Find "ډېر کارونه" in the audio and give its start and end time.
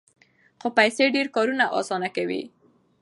1.15-1.65